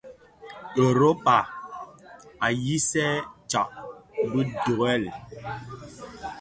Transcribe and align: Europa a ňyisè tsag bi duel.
Europa 0.83 1.37
a 2.45 2.47
ňyisè 2.63 3.07
tsag 3.49 3.71
bi 4.31 4.41
duel. 4.63 5.03